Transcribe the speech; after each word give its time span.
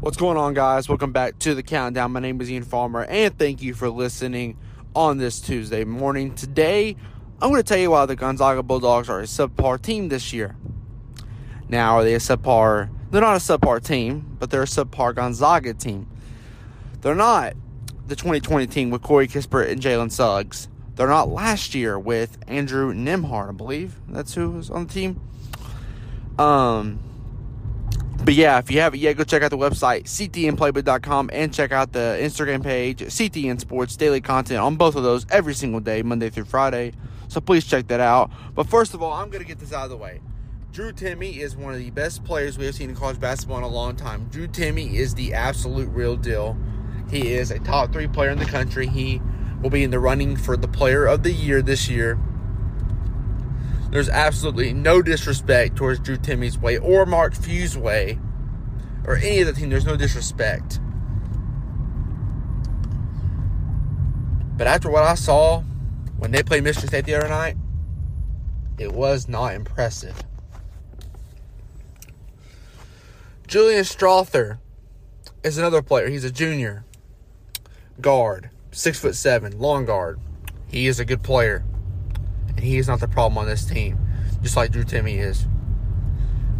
What's 0.00 0.16
going 0.16 0.36
on, 0.36 0.54
guys? 0.54 0.88
Welcome 0.88 1.10
back 1.10 1.40
to 1.40 1.56
the 1.56 1.62
countdown. 1.64 2.12
My 2.12 2.20
name 2.20 2.40
is 2.40 2.48
Ian 2.48 2.62
Farmer, 2.62 3.02
and 3.02 3.36
thank 3.36 3.62
you 3.62 3.74
for 3.74 3.90
listening 3.90 4.56
on 4.94 5.18
this 5.18 5.40
Tuesday 5.40 5.82
morning. 5.82 6.36
Today, 6.36 6.94
I'm 7.42 7.50
going 7.50 7.60
to 7.60 7.68
tell 7.68 7.78
you 7.78 7.90
why 7.90 8.06
the 8.06 8.14
Gonzaga 8.14 8.62
Bulldogs 8.62 9.08
are 9.08 9.18
a 9.18 9.24
subpar 9.24 9.82
team 9.82 10.08
this 10.08 10.32
year. 10.32 10.54
Now, 11.68 11.96
are 11.96 12.04
they 12.04 12.14
a 12.14 12.18
subpar? 12.18 12.90
They're 13.10 13.20
not 13.20 13.34
a 13.34 13.40
subpar 13.40 13.84
team, 13.84 14.36
but 14.38 14.52
they're 14.52 14.62
a 14.62 14.66
subpar 14.66 15.16
Gonzaga 15.16 15.74
team. 15.74 16.08
They're 17.00 17.16
not 17.16 17.54
the 18.06 18.14
2020 18.14 18.68
team 18.68 18.90
with 18.90 19.02
Corey 19.02 19.26
Kispert 19.26 19.68
and 19.68 19.80
Jalen 19.82 20.12
Suggs. 20.12 20.68
They're 20.94 21.08
not 21.08 21.28
last 21.28 21.74
year 21.74 21.98
with 21.98 22.38
Andrew 22.46 22.94
Nembhard, 22.94 23.48
I 23.48 23.52
believe. 23.52 23.96
That's 24.08 24.34
who 24.34 24.52
was 24.52 24.70
on 24.70 24.86
the 24.86 24.94
team. 24.94 25.20
Um, 26.38 27.00
but 28.28 28.34
yeah, 28.34 28.58
if 28.58 28.70
you 28.70 28.78
haven't 28.78 29.00
yet, 29.00 29.16
go 29.16 29.24
check 29.24 29.42
out 29.42 29.50
the 29.50 29.56
website, 29.56 30.04
ctnplaybook.com, 30.04 31.30
and 31.32 31.50
check 31.50 31.72
out 31.72 31.94
the 31.94 32.18
Instagram 32.20 32.62
page, 32.62 32.98
CTN 32.98 33.58
Sports, 33.58 33.96
daily 33.96 34.20
content 34.20 34.60
on 34.60 34.76
both 34.76 34.96
of 34.96 35.02
those 35.02 35.24
every 35.30 35.54
single 35.54 35.80
day, 35.80 36.02
Monday 36.02 36.28
through 36.28 36.44
Friday. 36.44 36.92
So 37.28 37.40
please 37.40 37.64
check 37.64 37.86
that 37.88 38.00
out. 38.00 38.30
But 38.54 38.68
first 38.68 38.92
of 38.92 39.00
all, 39.00 39.14
I'm 39.14 39.30
going 39.30 39.40
to 39.40 39.48
get 39.48 39.58
this 39.58 39.72
out 39.72 39.84
of 39.84 39.90
the 39.90 39.96
way. 39.96 40.20
Drew 40.72 40.92
Timme 40.92 41.38
is 41.38 41.56
one 41.56 41.72
of 41.72 41.78
the 41.78 41.88
best 41.88 42.22
players 42.22 42.58
we 42.58 42.66
have 42.66 42.74
seen 42.74 42.90
in 42.90 42.96
college 42.96 43.18
basketball 43.18 43.56
in 43.56 43.64
a 43.64 43.68
long 43.68 43.96
time. 43.96 44.28
Drew 44.30 44.46
Timme 44.46 44.92
is 44.92 45.14
the 45.14 45.32
absolute 45.32 45.88
real 45.88 46.14
deal. 46.14 46.54
He 47.10 47.32
is 47.32 47.50
a 47.50 47.58
top 47.60 47.94
three 47.94 48.08
player 48.08 48.28
in 48.28 48.38
the 48.38 48.44
country. 48.44 48.88
He 48.88 49.22
will 49.62 49.70
be 49.70 49.84
in 49.84 49.90
the 49.90 50.00
running 50.00 50.36
for 50.36 50.54
the 50.54 50.68
player 50.68 51.06
of 51.06 51.22
the 51.22 51.32
year 51.32 51.62
this 51.62 51.88
year. 51.88 52.18
There's 53.90 54.10
absolutely 54.10 54.74
no 54.74 55.00
disrespect 55.00 55.76
towards 55.76 56.00
Drew 56.00 56.18
Timme's 56.18 56.58
way 56.58 56.76
or 56.76 57.06
Mark 57.06 57.34
Few's 57.34 57.76
way 57.76 58.18
or 59.08 59.16
any 59.16 59.40
of 59.40 59.46
the 59.46 59.54
team. 59.54 59.70
There's 59.70 59.86
no 59.86 59.96
disrespect. 59.96 60.80
But 64.58 64.66
after 64.66 64.90
what 64.90 65.02
I 65.02 65.14
saw 65.14 65.62
when 66.18 66.30
they 66.30 66.42
played 66.42 66.62
Michigan 66.62 66.88
State 66.88 67.06
the 67.06 67.14
other 67.14 67.28
night, 67.28 67.56
it 68.76 68.92
was 68.92 69.26
not 69.26 69.54
impressive. 69.54 70.14
Julian 73.46 73.84
Strawther 73.84 74.58
is 75.42 75.56
another 75.56 75.80
player. 75.80 76.08
He's 76.08 76.24
a 76.24 76.30
junior 76.30 76.84
guard, 78.00 78.50
six 78.72 79.00
foot 79.00 79.14
seven, 79.14 79.58
long 79.58 79.86
guard. 79.86 80.20
He 80.66 80.86
is 80.86 81.00
a 81.00 81.04
good 81.06 81.22
player 81.22 81.64
and 82.48 82.60
he 82.60 82.76
is 82.76 82.88
not 82.88 83.00
the 83.00 83.08
problem 83.08 83.38
on 83.38 83.46
this 83.46 83.64
team, 83.64 83.98
just 84.42 84.54
like 84.54 84.70
Drew 84.70 84.84
Timme 84.84 85.18
is. 85.18 85.46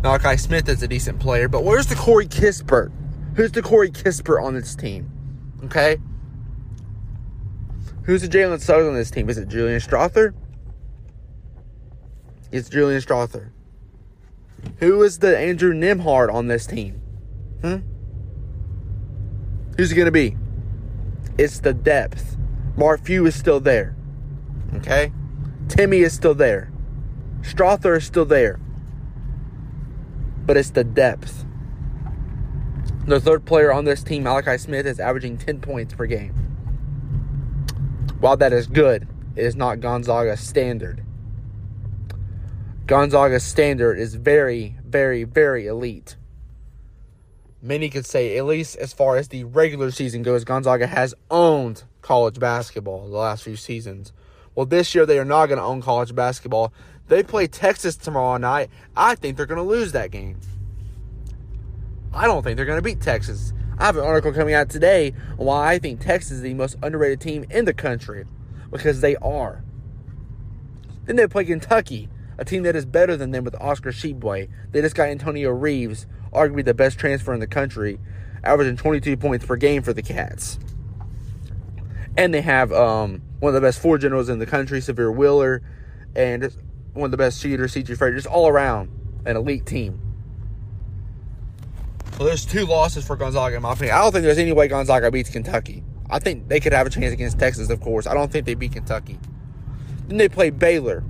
Malachi 0.02 0.36
Smith 0.36 0.68
is 0.68 0.82
a 0.82 0.88
decent 0.88 1.18
player, 1.18 1.48
but 1.48 1.64
where's 1.64 1.86
the 1.86 1.96
Corey 1.96 2.26
Kispert? 2.26 2.92
Who's 3.34 3.50
the 3.50 3.62
Corey 3.62 3.90
Kispert 3.90 4.42
on 4.42 4.54
this 4.54 4.76
team? 4.76 5.10
Okay? 5.64 5.98
Who's 8.04 8.22
the 8.22 8.28
Jalen 8.28 8.60
Suggs 8.60 8.86
on 8.86 8.94
this 8.94 9.10
team? 9.10 9.28
Is 9.28 9.38
it 9.38 9.48
Julian 9.48 9.80
Strawther? 9.80 10.34
It's 12.52 12.68
Julian 12.68 13.00
Strawther. 13.00 13.50
Who 14.78 15.02
is 15.02 15.18
the 15.18 15.36
Andrew 15.36 15.74
Nembhard 15.74 16.32
on 16.32 16.46
this 16.46 16.66
team? 16.66 17.00
Hmm? 17.60 17.78
Who's 19.76 19.92
it 19.92 19.96
going 19.96 20.06
to 20.06 20.12
be? 20.12 20.36
It's 21.36 21.60
the 21.60 21.74
depth. 21.74 22.36
Mark 22.76 23.04
Few 23.04 23.26
is 23.26 23.34
still 23.34 23.60
there. 23.60 23.96
Okay? 24.74 25.12
Timme 25.66 26.04
is 26.04 26.12
still 26.12 26.34
there. 26.34 26.70
Strawther 27.42 27.96
is 27.96 28.04
still 28.04 28.24
there. 28.24 28.60
But 30.48 30.56
it's 30.56 30.70
the 30.70 30.82
depth. 30.82 31.44
The 33.04 33.20
third 33.20 33.44
player 33.44 33.70
on 33.70 33.84
this 33.84 34.02
team, 34.02 34.22
Malachi 34.22 34.56
Smith, 34.56 34.86
is 34.86 34.98
averaging 34.98 35.36
10 35.36 35.60
points 35.60 35.92
per 35.92 36.06
game. 36.06 36.32
While 38.20 38.38
that 38.38 38.54
is 38.54 38.66
good, 38.66 39.06
it 39.36 39.44
is 39.44 39.54
not 39.54 39.80
Gonzaga's 39.80 40.40
standard. 40.40 41.04
Gonzaga's 42.86 43.44
standard 43.44 43.98
is 43.98 44.14
very, 44.14 44.78
very, 44.82 45.24
very 45.24 45.66
elite. 45.66 46.16
Many 47.60 47.90
could 47.90 48.06
say, 48.06 48.38
at 48.38 48.46
least 48.46 48.76
as 48.76 48.94
far 48.94 49.18
as 49.18 49.28
the 49.28 49.44
regular 49.44 49.90
season 49.90 50.22
goes, 50.22 50.44
Gonzaga 50.44 50.86
has 50.86 51.14
owned 51.30 51.82
college 52.00 52.38
basketball 52.38 53.06
the 53.06 53.18
last 53.18 53.42
few 53.42 53.56
seasons. 53.56 54.14
Well, 54.58 54.66
this 54.66 54.92
year 54.92 55.06
they 55.06 55.20
are 55.20 55.24
not 55.24 55.46
going 55.46 55.58
to 55.58 55.64
own 55.64 55.80
college 55.80 56.16
basketball. 56.16 56.72
They 57.06 57.22
play 57.22 57.46
Texas 57.46 57.96
tomorrow 57.96 58.38
night. 58.38 58.70
I 58.96 59.14
think 59.14 59.36
they're 59.36 59.46
going 59.46 59.58
to 59.58 59.62
lose 59.62 59.92
that 59.92 60.10
game. 60.10 60.40
I 62.12 62.26
don't 62.26 62.42
think 62.42 62.56
they're 62.56 62.66
going 62.66 62.78
to 62.78 62.82
beat 62.82 63.00
Texas. 63.00 63.52
I 63.78 63.86
have 63.86 63.96
an 63.96 64.02
article 64.02 64.32
coming 64.32 64.54
out 64.54 64.68
today 64.68 65.14
on 65.38 65.46
why 65.46 65.74
I 65.74 65.78
think 65.78 66.00
Texas 66.00 66.32
is 66.32 66.40
the 66.40 66.54
most 66.54 66.76
underrated 66.82 67.20
team 67.20 67.44
in 67.50 67.66
the 67.66 67.72
country 67.72 68.24
because 68.68 69.00
they 69.00 69.14
are. 69.18 69.62
Then 71.04 71.14
they 71.14 71.28
play 71.28 71.44
Kentucky, 71.44 72.08
a 72.36 72.44
team 72.44 72.64
that 72.64 72.74
is 72.74 72.84
better 72.84 73.16
than 73.16 73.30
them 73.30 73.44
with 73.44 73.54
Oscar 73.60 73.92
Tshiebwe. 73.92 74.48
They 74.72 74.80
just 74.80 74.96
got 74.96 75.08
Antonio 75.08 75.50
Reeves, 75.50 76.08
arguably 76.32 76.64
the 76.64 76.74
best 76.74 76.98
transfer 76.98 77.32
in 77.32 77.38
the 77.38 77.46
country, 77.46 78.00
averaging 78.42 78.76
22 78.76 79.18
points 79.18 79.46
per 79.46 79.54
game 79.54 79.84
for 79.84 79.92
the 79.92 80.02
Cats. 80.02 80.58
And 82.16 82.34
they 82.34 82.40
have 82.40 82.72
um, 82.72 83.22
one 83.40 83.50
of 83.50 83.54
the 83.54 83.66
best 83.66 83.80
four 83.80 83.98
generals 83.98 84.28
in 84.28 84.38
the 84.38 84.46
country, 84.46 84.80
Sahvir 84.80 85.14
Wheeler, 85.14 85.62
and 86.16 86.52
one 86.92 87.06
of 87.06 87.10
the 87.10 87.16
best 87.16 87.40
shooters, 87.40 87.72
C.J. 87.72 87.94
Frazier, 87.94 88.16
just 88.16 88.26
all 88.26 88.48
around 88.48 88.90
an 89.24 89.36
elite 89.36 89.66
team. 89.66 90.00
So 92.16 92.24
there's 92.24 92.44
two 92.44 92.66
losses 92.66 93.06
for 93.06 93.14
Gonzaga, 93.14 93.56
in 93.56 93.62
my 93.62 93.72
opinion. 93.72 93.96
I 93.96 94.00
don't 94.00 94.12
think 94.12 94.24
there's 94.24 94.38
any 94.38 94.52
way 94.52 94.66
Gonzaga 94.66 95.10
beats 95.10 95.30
Kentucky. 95.30 95.84
I 96.10 96.18
think 96.18 96.48
they 96.48 96.58
could 96.58 96.72
have 96.72 96.86
a 96.86 96.90
chance 96.90 97.12
against 97.12 97.38
Texas, 97.38 97.70
of 97.70 97.80
course. 97.80 98.06
I 98.06 98.14
don't 98.14 98.32
think 98.32 98.46
they 98.46 98.54
beat 98.54 98.72
Kentucky. 98.72 99.20
Then 100.08 100.16
they 100.16 100.28
play 100.28 100.50
Baylor. 100.50 101.04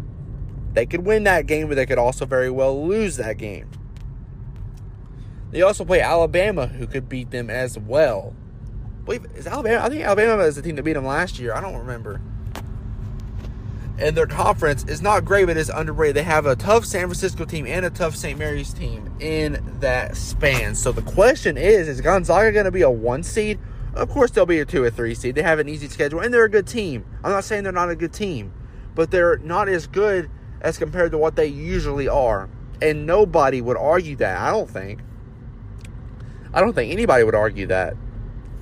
They 0.74 0.84
could 0.84 1.06
win 1.06 1.24
that 1.24 1.46
game, 1.46 1.68
but 1.68 1.76
they 1.76 1.86
could 1.86 1.98
also 1.98 2.26
very 2.26 2.50
well 2.50 2.86
lose 2.86 3.16
that 3.16 3.38
game. 3.38 3.70
They 5.50 5.62
also 5.62 5.84
play 5.84 6.02
Alabama, 6.02 6.66
who 6.66 6.86
could 6.86 7.08
beat 7.08 7.30
them 7.30 7.48
as 7.48 7.78
well 7.78 8.34
believe 9.08 9.36
is 9.36 9.46
Alabama. 9.46 9.84
I 9.84 9.88
think 9.88 10.04
Alabama 10.04 10.42
is 10.44 10.56
the 10.56 10.62
team 10.62 10.76
that 10.76 10.82
beat 10.82 10.92
them 10.92 11.06
last 11.06 11.38
year. 11.38 11.54
I 11.54 11.60
don't 11.60 11.76
remember. 11.76 12.20
And 13.98 14.16
their 14.16 14.26
conference 14.26 14.84
is 14.84 15.02
not 15.02 15.24
great, 15.24 15.46
but 15.46 15.56
it's 15.56 15.70
underrated. 15.70 16.16
They 16.16 16.22
have 16.22 16.46
a 16.46 16.54
tough 16.54 16.84
San 16.84 17.06
Francisco 17.06 17.44
team 17.44 17.66
and 17.66 17.84
a 17.84 17.90
tough 17.90 18.14
St. 18.14 18.38
Mary's 18.38 18.72
team 18.72 19.10
in 19.18 19.76
that 19.80 20.16
span. 20.16 20.74
So 20.76 20.92
the 20.92 21.02
question 21.02 21.56
is: 21.56 21.88
Is 21.88 22.00
Gonzaga 22.00 22.52
going 22.52 22.66
to 22.66 22.70
be 22.70 22.82
a 22.82 22.90
one 22.90 23.24
seed? 23.24 23.58
Of 23.94 24.10
course, 24.10 24.30
they'll 24.30 24.46
be 24.46 24.60
a 24.60 24.64
two 24.64 24.84
or 24.84 24.90
three 24.90 25.14
seed. 25.14 25.34
They 25.34 25.42
have 25.42 25.58
an 25.58 25.68
easy 25.68 25.88
schedule, 25.88 26.20
and 26.20 26.32
they're 26.32 26.44
a 26.44 26.50
good 26.50 26.68
team. 26.68 27.04
I'm 27.24 27.32
not 27.32 27.42
saying 27.42 27.64
they're 27.64 27.72
not 27.72 27.90
a 27.90 27.96
good 27.96 28.12
team, 28.12 28.52
but 28.94 29.10
they're 29.10 29.38
not 29.38 29.68
as 29.68 29.88
good 29.88 30.30
as 30.60 30.78
compared 30.78 31.10
to 31.12 31.18
what 31.18 31.34
they 31.34 31.46
usually 31.46 32.06
are. 32.08 32.48
And 32.80 33.06
nobody 33.06 33.60
would 33.60 33.76
argue 33.76 34.14
that. 34.16 34.38
I 34.38 34.50
don't 34.52 34.70
think. 34.70 35.00
I 36.54 36.60
don't 36.60 36.74
think 36.74 36.92
anybody 36.92 37.24
would 37.24 37.34
argue 37.34 37.66
that. 37.66 37.96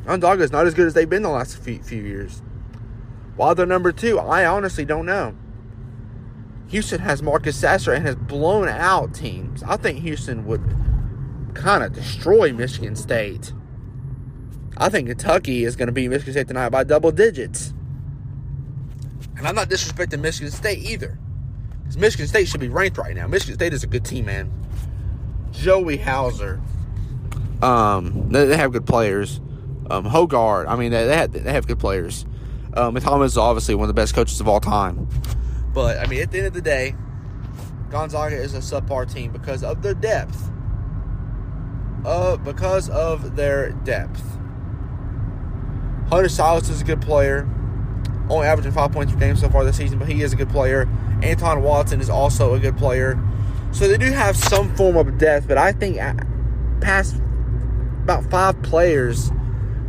Gonzaga 0.07 0.43
is 0.43 0.53
not 0.53 0.67
as 0.67 0.75
good 0.75 0.87
as 0.87 0.95
they've 0.95 1.09
been 1.09 1.23
the 1.23 1.29
last 1.29 1.59
few, 1.59 1.83
few 1.83 2.03
years. 2.03 2.43
While 3.35 3.55
they're 3.55 3.67
number 3.67 3.93
two, 3.93 4.19
I 4.19 4.47
honestly 4.47 4.85
don't 4.85 5.05
know. 5.05 5.35
Houston 6.69 7.01
has 7.01 7.23
Marcus 7.23 7.57
Sasser 7.57 7.93
and 7.93 8.07
has 8.07 8.17
blown 8.17 8.69
out 8.69 9.15
teams. 9.15 9.63
I 9.65 9.77
think 9.77 9.99
Houston 10.01 10.47
would 10.47 10.63
kind 11.55 11.83
of 11.83 11.93
destroy 11.93 12.53
Michigan 12.53 12.97
State. 12.97 13.53
I 14.77 14.89
think 14.89 15.09
Kentucky 15.09 15.65
is 15.65 15.75
going 15.77 15.87
to 15.87 15.93
beat 15.93 16.09
Michigan 16.09 16.33
State 16.35 16.49
tonight 16.49 16.69
by 16.69 16.85
double 16.85 17.11
digits. 17.11 17.73
And 19.37 19.47
I'm 19.47 19.55
not 19.55 19.69
disrespecting 19.69 20.21
Michigan 20.21 20.51
State 20.51 20.79
either. 20.79 21.19
Because 21.81 21.99
Michigan 21.99 22.27
State 22.27 22.49
should 22.49 22.61
be 22.61 22.69
ranked 22.69 22.99
right 22.99 23.15
now. 23.15 23.27
Michigan 23.27 23.55
State 23.55 23.73
is 23.73 23.85
a 23.85 23.87
good 23.87 24.05
team, 24.05 24.27
man. 24.27 24.53
Joey 25.53 25.97
Hauser. 25.97 26.61
Um, 27.63 28.29
they 28.31 28.57
have 28.57 28.73
good 28.73 28.87
players. 28.87 29.41
Um, 29.91 30.05
Hoggard, 30.05 30.67
I 30.69 30.77
mean, 30.77 30.91
they, 30.91 31.07
they, 31.07 31.17
have, 31.17 31.33
they 31.33 31.53
have 31.53 31.67
good 31.67 31.79
players. 31.79 32.25
Um, 32.75 32.95
Tom 32.97 33.21
Izzo 33.21 33.25
is 33.25 33.39
obviously 33.39 33.75
one 33.75 33.85
of 33.85 33.89
the 33.89 34.01
best 34.01 34.15
coaches 34.15 34.41
of 34.41 34.49
all 34.49 34.61
time. 34.61 35.09
But, 35.73 35.99
I 35.99 36.07
mean, 36.07 36.23
at 36.23 36.31
the 36.31 36.39
end 36.39 36.47
of 36.49 36.55
the 36.55 36.61
day, 36.61 36.95
Gonzaga 37.91 38.37
is 38.37 38.55
a 38.55 38.59
subpar 38.59 39.13
team 39.13 39.33
because 39.33 39.63
of 39.63 39.83
their 39.83 39.95
depth. 39.95 40.51
Uh, 42.05 42.37
because 42.37 42.89
of 42.91 43.37
their 43.37 43.71
depth. 43.71 44.23
Hunter 46.09 46.29
Sallis 46.29 46.71
is 46.71 46.83
a 46.83 46.85
good 46.85 47.01
player. 47.01 47.49
Only 48.29 48.47
averaging 48.47 48.73
five 48.73 48.93
points 48.93 49.13
per 49.13 49.19
game 49.19 49.37
so 49.37 49.49
far 49.49 49.65
this 49.65 49.77
season, 49.77 49.99
but 49.99 50.09
he 50.09 50.23
is 50.23 50.33
a 50.33 50.37
good 50.37 50.51
player. 50.51 50.89
Anton 51.23 51.63
Watson 51.63 52.01
is 52.01 52.11
also 52.11 52.55
a 52.55 52.61
good 52.61 52.77
player. 52.77 53.19
So 53.73 53.89
they 53.89 53.99
do 53.99 54.13
have 54.13 54.37
some 54.37 54.75
form 54.77 54.97
of 54.97 55.19
depth, 55.19 55.49
but 55.49 55.59
I 55.59 55.73
think 55.73 55.97
past 56.81 57.17
about 58.03 58.25
five 58.31 58.61
players 58.63 59.31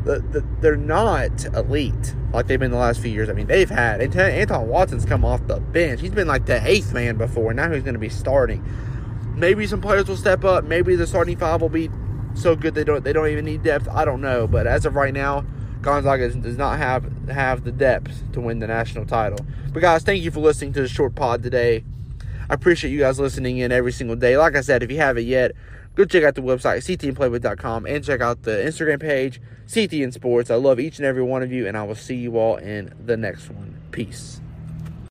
the, 0.07 0.19
the, 0.19 0.48
they're 0.62 0.77
not 0.77 1.45
elite 1.54 2.15
like 2.31 2.48
they've 2.48 2.59
been 2.59 2.71
the 2.71 2.77
last 2.77 3.01
few 3.01 3.12
years. 3.12 3.30
I 3.30 3.33
mean, 3.33 3.48
they've 3.48 3.69
had 3.69 4.01
Anton 4.01 4.68
Watson's 4.68 5.06
come 5.06 5.25
off 5.25 5.45
the 5.48 5.59
bench. 5.59 6.01
He's 6.01 6.12
been 6.12 6.27
like 6.27 6.45
the 6.45 6.65
eighth 6.65 6.94
man 6.94 7.18
before. 7.18 7.54
Now 7.54 7.71
he's 7.71 7.83
going 7.83 7.94
to 7.94 8.00
be 8.00 8.09
starting. 8.09 8.65
Maybe 9.36 9.68
some 9.68 9.81
players 9.81 10.07
will 10.07 10.18
step 10.18 10.44
up. 10.44 10.63
Maybe 10.63 10.95
the 10.95 11.06
starting 11.06 11.38
five 11.38 11.62
will 11.62 11.69
be 11.69 11.89
so 12.33 12.56
good 12.56 12.75
they 12.75 12.83
don't 12.83 13.04
they 13.04 13.13
don't 13.13 13.27
even 13.27 13.45
need 13.45 13.63
depth. 13.63 13.88
I 13.89 14.06
don't 14.06 14.21
know, 14.21 14.48
but 14.48 14.65
as 14.65 14.86
of 14.86 14.95
right 14.95 15.13
now, 15.13 15.45
Gonzaga 15.81 16.30
does 16.30 16.57
not 16.57 16.77
have 16.77 17.27
have 17.27 17.63
the 17.63 17.71
depth 17.71 18.31
to 18.33 18.42
win 18.42 18.60
the 18.60 18.68
national 18.68 19.06
title. 19.06 19.45
But 19.74 19.81
guys, 19.81 20.03
thank 20.03 20.24
you 20.24 20.31
for 20.31 20.39
listening 20.39 20.74
to 20.74 20.81
the 20.81 20.88
short 20.88 21.15
pod 21.15 21.44
today. 21.44 21.83
I 22.50 22.53
appreciate 22.53 22.92
you 22.92 23.00
guys 23.00 23.19
listening 23.19 23.57
in 23.57 23.71
every 23.71 23.92
single 23.92 24.15
day. 24.15 24.38
Like 24.38 24.56
I 24.56 24.62
said, 24.62 24.81
if 24.81 24.89
you 24.89 24.98
haven't 24.98 25.25
yet, 25.25 25.51
go 25.97 26.05
check 26.05 26.23
out 26.23 26.35
the 26.35 26.41
website 26.41 26.77
ctnplaybook.com 26.77 27.88
and 27.88 28.03
check 28.03 28.21
out 28.21 28.44
the 28.44 28.51
Instagram 28.51 29.01
page 29.01 29.41
CTN 29.67 30.13
Sports. 30.13 30.49
I 30.49 30.55
love 30.55 30.79
each 30.79 30.97
and 30.97 31.05
every 31.05 31.23
one 31.23 31.44
of 31.44 31.51
you, 31.51 31.67
and 31.67 31.75
I 31.75 31.83
will 31.83 31.95
see 31.95 32.15
you 32.15 32.38
all 32.38 32.55
in 32.55 32.94
the 33.03 33.17
next 33.17 33.49
one. 33.49 33.81
Peace. 33.91 34.39